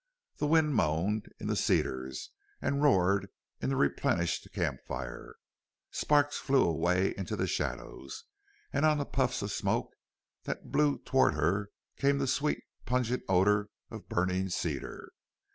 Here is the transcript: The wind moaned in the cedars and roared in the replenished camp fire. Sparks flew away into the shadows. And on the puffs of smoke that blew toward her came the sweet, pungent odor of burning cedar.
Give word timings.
The 0.37 0.47
wind 0.47 0.73
moaned 0.73 1.31
in 1.39 1.45
the 1.45 1.55
cedars 1.55 2.31
and 2.59 2.81
roared 2.81 3.27
in 3.61 3.69
the 3.69 3.75
replenished 3.75 4.47
camp 4.51 4.79
fire. 4.87 5.35
Sparks 5.91 6.37
flew 6.39 6.63
away 6.67 7.13
into 7.15 7.35
the 7.35 7.45
shadows. 7.45 8.23
And 8.73 8.83
on 8.83 8.97
the 8.97 9.05
puffs 9.05 9.43
of 9.43 9.51
smoke 9.51 9.93
that 10.45 10.71
blew 10.71 10.97
toward 11.03 11.35
her 11.35 11.69
came 11.97 12.17
the 12.17 12.25
sweet, 12.25 12.63
pungent 12.87 13.21
odor 13.29 13.69
of 13.91 14.09
burning 14.09 14.49
cedar. 14.49 15.11